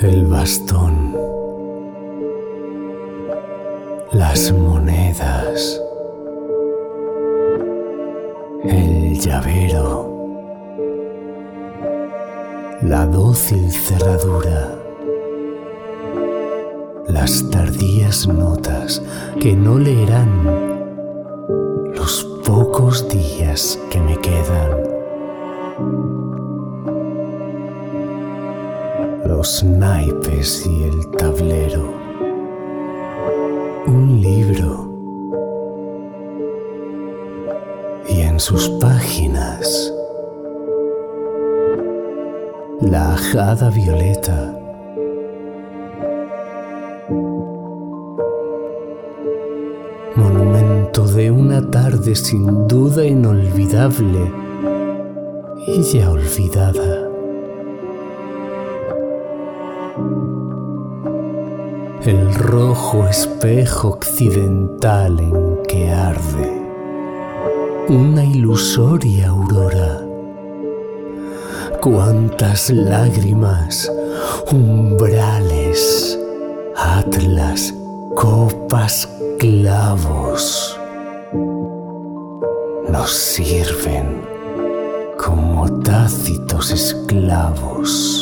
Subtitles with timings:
[0.00, 1.16] El bastón,
[4.12, 5.80] las monedas,
[8.64, 10.10] el llavero,
[12.82, 14.74] la dócil cerradura,
[17.08, 19.02] las tardías notas
[19.40, 20.44] que no leerán
[21.94, 25.01] los pocos días que me quedan.
[29.42, 31.82] Los naipes y el tablero.
[33.88, 34.88] Un libro.
[38.08, 39.92] Y en sus páginas
[42.82, 44.56] la ajada violeta.
[50.14, 54.32] Monumento de una tarde sin duda inolvidable
[55.66, 57.01] y ya olvidada.
[62.06, 66.62] El rojo espejo occidental en que arde
[67.88, 70.00] una ilusoria aurora.
[71.80, 73.90] Cuántas lágrimas,
[74.50, 76.18] umbrales,
[76.76, 77.72] atlas,
[78.16, 79.08] copas,
[79.38, 80.78] clavos
[82.88, 84.22] nos sirven
[85.16, 88.21] como tácitos esclavos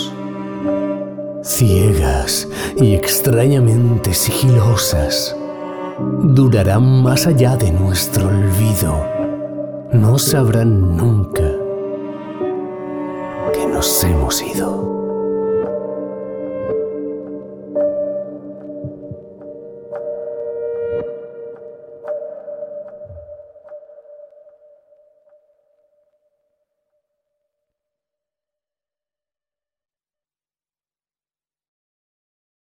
[1.51, 5.37] ciegas y extrañamente sigilosas,
[6.23, 9.05] durarán más allá de nuestro olvido.
[9.93, 11.51] No sabrán nunca
[13.53, 15.10] que nos hemos ido.